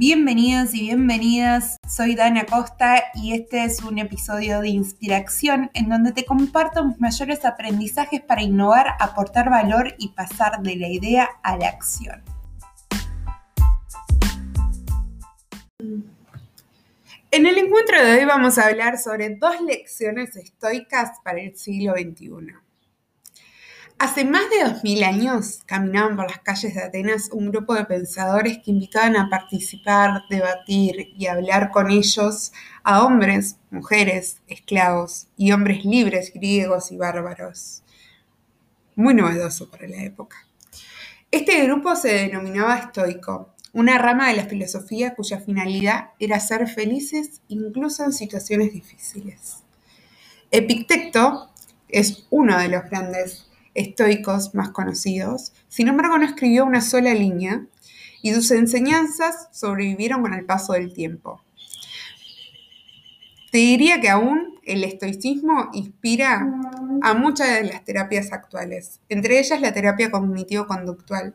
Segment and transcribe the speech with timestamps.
[0.00, 6.12] Bienvenidos y bienvenidas, soy Dana Costa y este es un episodio de Inspiración en donde
[6.12, 11.56] te comparto mis mayores aprendizajes para innovar, aportar valor y pasar de la idea a
[11.56, 12.22] la acción.
[17.32, 21.94] En el encuentro de hoy vamos a hablar sobre dos lecciones estoicas para el siglo
[21.94, 22.67] XXI.
[24.00, 28.58] Hace más de 2000 años caminaban por las calles de Atenas un grupo de pensadores
[28.58, 32.52] que invitaban a participar, debatir y hablar con ellos
[32.84, 37.82] a hombres, mujeres, esclavos y hombres libres griegos y bárbaros.
[38.94, 40.46] Muy novedoso para la época.
[41.32, 47.42] Este grupo se denominaba estoico, una rama de la filosofía cuya finalidad era ser felices
[47.48, 49.64] incluso en situaciones difíciles.
[50.52, 51.50] Epicteto
[51.88, 53.47] es uno de los grandes
[53.78, 57.66] estoicos más conocidos, sin embargo no escribió una sola línea
[58.22, 61.42] y sus enseñanzas sobrevivieron con el paso del tiempo.
[63.50, 66.46] Te diría que aún el estoicismo inspira
[67.02, 71.34] a muchas de las terapias actuales, entre ellas la terapia cognitivo-conductual,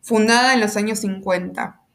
[0.00, 1.85] fundada en los años 50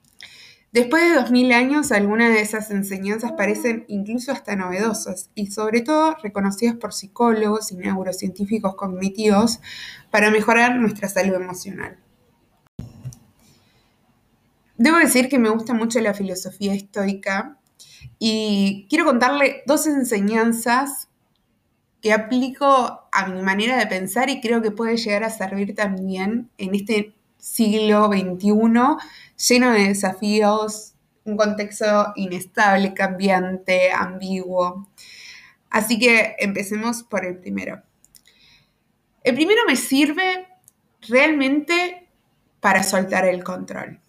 [0.71, 6.15] Después de 2000 años, algunas de esas enseñanzas parecen incluso hasta novedosas y sobre todo
[6.23, 9.59] reconocidas por psicólogos y neurocientíficos cognitivos
[10.11, 11.97] para mejorar nuestra salud emocional.
[14.77, 17.59] Debo decir que me gusta mucho la filosofía estoica
[18.17, 21.09] y quiero contarle dos enseñanzas
[22.01, 26.49] que aplico a mi manera de pensar y creo que puede llegar a servir también
[26.57, 28.53] en este siglo XXI
[29.47, 34.87] lleno de desafíos, un contexto inestable, cambiante, ambiguo.
[35.69, 37.81] Así que empecemos por el primero.
[39.23, 40.47] El primero me sirve
[41.07, 42.09] realmente
[42.59, 43.99] para soltar el control.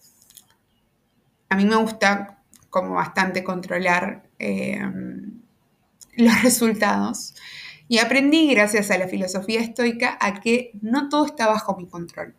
[1.48, 2.38] A mí me gusta
[2.70, 4.80] como bastante controlar eh,
[6.16, 7.34] los resultados
[7.88, 12.34] y aprendí gracias a la filosofía estoica a que no todo está bajo mi control.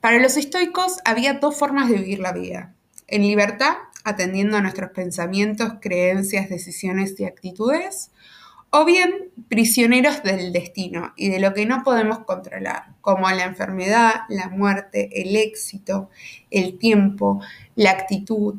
[0.00, 2.74] Para los estoicos había dos formas de vivir la vida.
[3.06, 8.10] En libertad, atendiendo a nuestros pensamientos, creencias, decisiones y actitudes,
[8.70, 14.22] o bien prisioneros del destino y de lo que no podemos controlar, como la enfermedad,
[14.28, 16.08] la muerte, el éxito,
[16.50, 17.42] el tiempo,
[17.74, 18.56] la actitud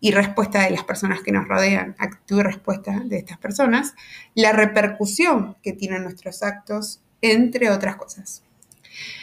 [0.00, 3.94] y respuesta de las personas que nos rodean, actitud y respuesta de estas personas,
[4.34, 8.42] la repercusión que tienen nuestros actos, entre otras cosas.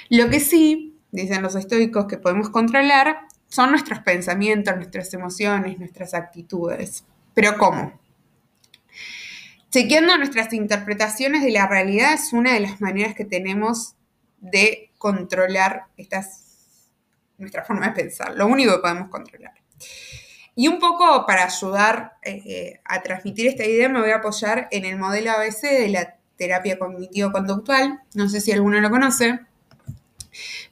[0.07, 6.13] Lo que sí dicen los estoicos, que podemos controlar son nuestros pensamientos, nuestras emociones, nuestras
[6.13, 7.03] actitudes.
[7.33, 7.99] Pero ¿cómo?
[9.71, 13.95] Chequeando nuestras interpretaciones de la realidad es una de las maneras que tenemos
[14.39, 16.89] de controlar estas,
[17.37, 19.53] nuestra forma de pensar, lo único que podemos controlar.
[20.55, 24.85] Y un poco para ayudar eh, a transmitir esta idea me voy a apoyar en
[24.85, 29.39] el modelo ABC de la terapia cognitivo-conductual, no sé si alguno lo conoce,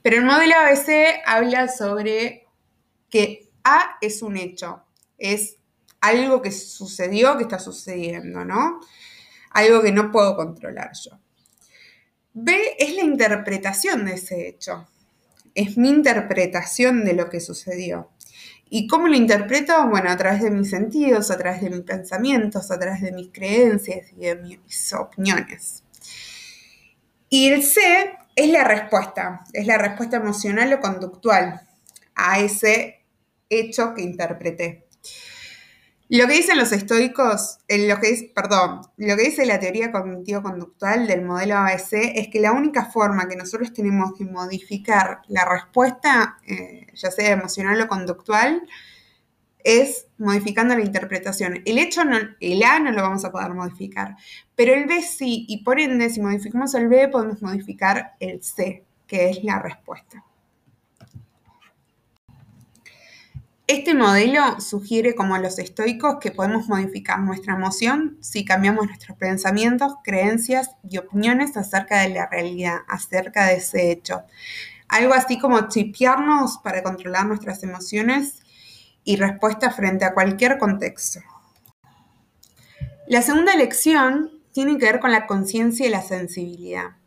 [0.01, 2.47] pero el modelo ABC habla sobre
[3.09, 4.83] que A es un hecho,
[5.17, 5.57] es
[6.01, 8.79] algo que sucedió, que está sucediendo, ¿no?
[9.51, 11.19] Algo que no puedo controlar yo.
[12.33, 14.87] B es la interpretación de ese hecho,
[15.55, 18.11] es mi interpretación de lo que sucedió.
[18.69, 19.87] ¿Y cómo lo interpreto?
[19.87, 23.29] Bueno, a través de mis sentidos, a través de mis pensamientos, a través de mis
[23.29, 25.83] creencias y de mis opiniones.
[27.29, 27.79] Y el C
[28.37, 31.59] es la respuesta, es la respuesta emocional o conductual
[32.15, 33.03] a ese
[33.49, 34.85] hecho que interpreté.
[36.09, 41.07] Lo que dicen los estoicos, lo que es, perdón, lo que dice la teoría cognitivo-conductual
[41.07, 46.37] del modelo ABC es que la única forma que nosotros tenemos que modificar la respuesta,
[46.47, 48.61] eh, ya sea emocional o conductual,
[49.67, 51.61] es modificando la interpretación.
[51.65, 54.15] El hecho, no, el A no lo vamos a poder modificar,
[54.55, 58.85] pero el B sí, y por ende, si modificamos el B, podemos modificar el C,
[59.05, 60.23] que es la respuesta.
[63.67, 69.95] Este modelo sugiere, como los estoicos, que podemos modificar nuestra emoción si cambiamos nuestros pensamientos,
[70.01, 74.23] creencias y opiniones acerca de la realidad, acerca de ese hecho.
[74.87, 78.41] Algo así como chipearnos para controlar nuestras emociones
[79.07, 81.21] y respuesta frente a cualquier contexto.
[83.07, 86.97] La segunda lección tiene que ver con la conciencia y la sensibilidad.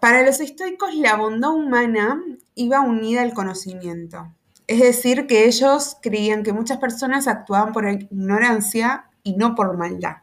[0.00, 2.22] Para los estoicos, la bondad humana
[2.54, 4.34] iba unida al conocimiento.
[4.66, 10.16] Es decir, que ellos creían que muchas personas actuaban por ignorancia y no por maldad.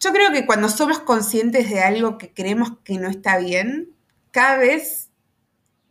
[0.00, 3.96] Yo creo que cuando somos conscientes de algo que creemos que no está bien,
[4.32, 5.05] cada vez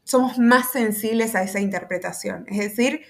[0.06, 2.46] somos más sensibles a esa interpretación.
[2.48, 3.02] Es decir,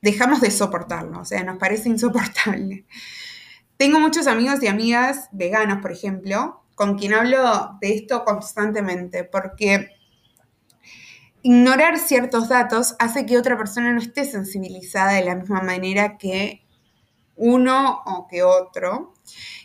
[0.00, 2.86] dejamos de soportarlo, o sea, nos parece insoportable.
[3.76, 9.88] Tengo muchos amigos y amigas veganos, por ejemplo, con quien hablo de esto constantemente, porque
[11.42, 16.64] ignorar ciertos datos hace que otra persona no esté sensibilizada de la misma manera que
[17.36, 19.14] uno o que otro.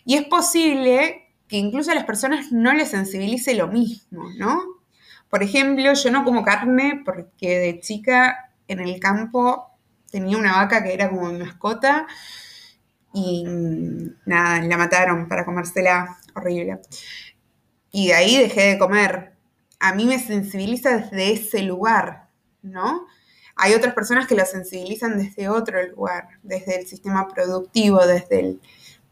[0.06, 4.75] Y es posible que incluso a las personas no les sensibilice lo mismo, ¿no?
[5.35, 9.69] Por ejemplo, yo no como carne porque de chica en el campo
[10.09, 12.07] tenía una vaca que era como mi mascota
[13.13, 13.43] y
[14.25, 16.79] nada, la mataron para comérsela horrible.
[17.91, 19.33] Y de ahí dejé de comer.
[19.81, 22.29] A mí me sensibiliza desde ese lugar,
[22.61, 23.05] ¿no?
[23.57, 28.61] Hay otras personas que lo sensibilizan desde otro lugar, desde el sistema productivo, desde el...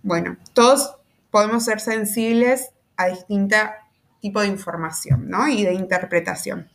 [0.04, 0.96] Bueno, todos
[1.32, 3.58] podemos ser sensibles a distinto
[4.24, 5.50] tipo de información, ¿no?
[5.50, 6.70] Y de interpretación.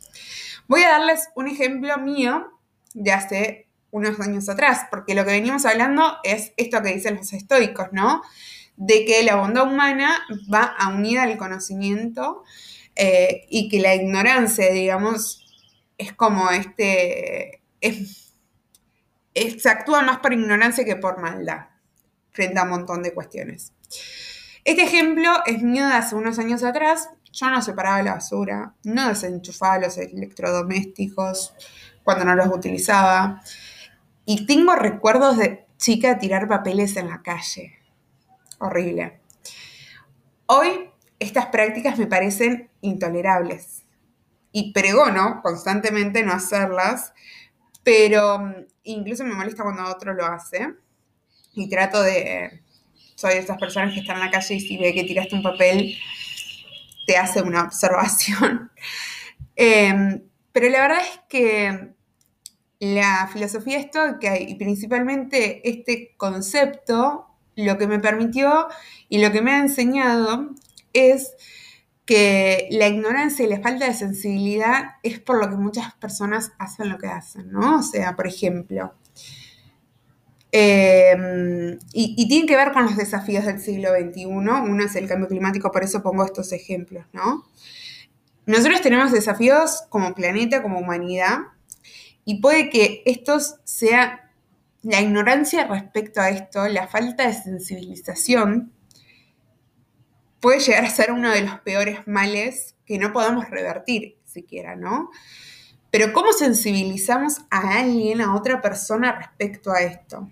[0.67, 2.47] Voy a darles un ejemplo mío
[2.93, 7.33] de hace unos años atrás, porque lo que venimos hablando es esto que dicen los
[7.33, 8.21] estoicos, ¿no?
[8.77, 10.21] De que la bondad humana
[10.53, 12.43] va a unir al conocimiento
[12.95, 15.43] eh, y que la ignorancia, digamos,
[15.97, 21.65] es como este, se actúa más por ignorancia que por maldad
[22.29, 23.73] frente a un montón de cuestiones.
[24.65, 27.09] Este ejemplo es mío de hace unos años atrás.
[27.31, 31.53] Yo no separaba la basura, no desenchufaba los electrodomésticos
[32.03, 33.41] cuando no los utilizaba.
[34.25, 37.73] Y tengo recuerdos de chica tirar papeles en la calle.
[38.59, 39.19] Horrible.
[40.47, 40.89] Hoy
[41.19, 43.83] estas prácticas me parecen intolerables.
[44.51, 47.13] Y pregono constantemente no hacerlas,
[47.83, 48.53] pero mm,
[48.83, 50.73] incluso me molesta cuando otro lo hace.
[51.53, 52.63] Y trato de...
[53.15, 55.43] Soy de esas personas que están en la calle y si ve que tiraste un
[55.43, 55.93] papel,
[57.09, 58.71] te hace una observación.
[59.61, 60.21] Em,
[60.53, 61.93] pero la verdad es que
[62.79, 67.25] la filosofía estoica y principalmente este concepto,
[67.57, 68.69] lo que me permitió
[69.09, 70.51] y lo que me ha enseñado
[70.93, 71.33] es
[72.05, 76.87] que la ignorancia y la falta de sensibilidad es por lo que muchas personas hacen
[76.87, 77.79] lo que hacen, ¿no?
[77.79, 78.93] O sea, por ejemplo,
[80.51, 84.25] em, y, y, tiene que ver con los desafíos del siglo XXI.
[84.25, 87.45] Uno es el cambio climático, por eso pongo estos ejemplos, ¿no?
[88.45, 91.37] Nosotros tenemos desafíos como planeta, como humanidad,
[92.25, 94.31] y puede que esto sea
[94.81, 98.71] la ignorancia respecto a esto, la falta de sensibilización,
[100.39, 105.11] puede llegar a ser uno de los peores males que no podemos revertir siquiera, ¿no?
[105.91, 110.29] Pero ¿cómo sensibilizamos a alguien, a otra persona respecto a esto?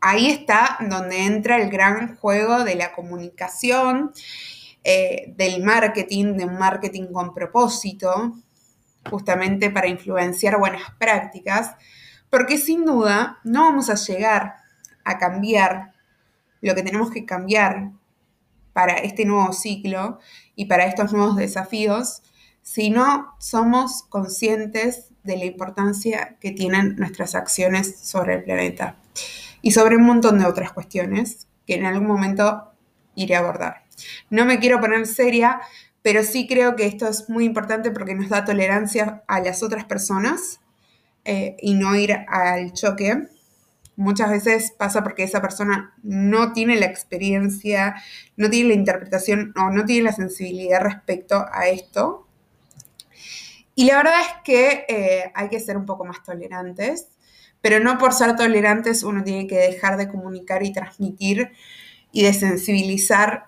[0.00, 4.12] Ahí está donde entra el gran juego de la comunicación,
[4.82, 8.32] eh, del marketing, de un marketing con propósito,
[9.10, 11.74] justamente para influenciar buenas prácticas,
[12.30, 14.54] porque sin duda no vamos a llegar
[15.04, 15.92] a cambiar
[16.62, 17.90] lo que tenemos que cambiar
[18.72, 20.18] para este nuevo ciclo
[20.54, 22.22] y para estos nuevos desafíos
[22.62, 28.96] si no somos conscientes de la importancia que tienen nuestras acciones sobre el planeta
[29.62, 32.72] y sobre un montón de otras cuestiones que en algún momento
[33.14, 33.84] iré a abordar.
[34.30, 35.60] No me quiero poner seria,
[36.02, 39.84] pero sí creo que esto es muy importante porque nos da tolerancia a las otras
[39.84, 40.60] personas
[41.24, 43.28] eh, y no ir al choque.
[43.96, 47.96] Muchas veces pasa porque esa persona no tiene la experiencia,
[48.36, 52.26] no tiene la interpretación o no tiene la sensibilidad respecto a esto.
[53.74, 57.08] Y la verdad es que eh, hay que ser un poco más tolerantes,
[57.60, 61.52] pero no por ser tolerantes uno tiene que dejar de comunicar y transmitir
[62.12, 63.46] y de sensibilizar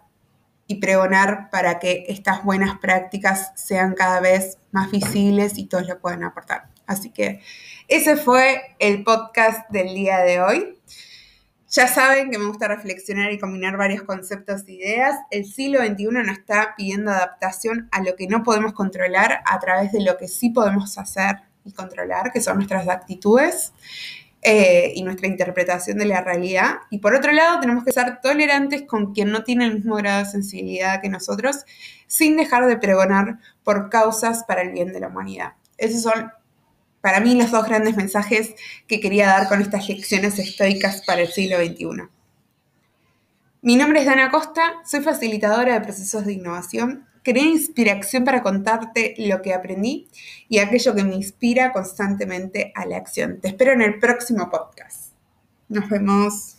[0.66, 6.00] y pregonar para que estas buenas prácticas sean cada vez más visibles y todos lo
[6.00, 6.68] puedan aportar.
[6.86, 7.40] Así que
[7.88, 10.78] ese fue el podcast del día de hoy.
[11.68, 15.16] Ya saben que me gusta reflexionar y combinar varios conceptos e ideas.
[15.30, 19.90] El siglo XXI nos está pidiendo adaptación a lo que no podemos controlar a través
[19.92, 23.72] de lo que sí podemos hacer y controlar, que son nuestras actitudes.
[24.44, 26.78] Eh, y nuestra interpretación de la realidad.
[26.90, 30.18] Y por otro lado, tenemos que ser tolerantes con quien no tiene el mismo grado
[30.18, 31.64] de sensibilidad que nosotros,
[32.08, 35.52] sin dejar de pregonar por causas para el bien de la humanidad.
[35.78, 36.32] Esos son,
[37.00, 38.56] para mí, los dos grandes mensajes
[38.88, 42.08] que quería dar con estas lecciones estoicas para el siglo XXI.
[43.60, 49.14] Mi nombre es Dana Costa, soy facilitadora de procesos de innovación creé inspiración para contarte
[49.18, 50.08] lo que aprendí
[50.48, 53.40] y aquello que me inspira constantemente a la acción.
[53.40, 55.12] Te espero en el próximo podcast.
[55.68, 56.50] Nos vemos.